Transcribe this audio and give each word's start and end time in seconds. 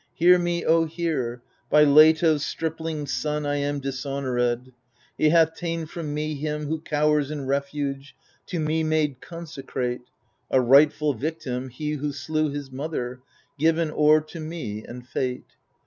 Hear 0.15 0.39
me, 0.39 0.65
O 0.65 0.85
hear 0.85 1.43
1 1.69 1.83
by 1.83 1.83
Leto's 1.87 2.43
stripling 2.43 3.05
son 3.05 3.45
I 3.45 3.57
am 3.57 3.79
dishonoured: 3.79 4.73
He 5.15 5.29
hkth 5.29 5.53
ta'en 5.57 5.85
from 5.85 6.11
me 6.11 6.33
him 6.33 6.65
who 6.65 6.81
cowers 6.81 7.29
in 7.29 7.45
refuge, 7.45 8.15
To 8.47 8.59
me 8.59 8.83
made 8.83 9.21
consecrate,— 9.21 10.01
A 10.49 10.59
rightful 10.59 11.13
victim, 11.13 11.69
him 11.69 11.99
who 11.99 12.11
slew 12.13 12.49
his 12.49 12.71
mother. 12.71 13.19
Given 13.59 13.91
o'er 13.91 14.21
to 14.21 14.39
me 14.39 14.83
and 14.83 15.07
fate. 15.07 15.51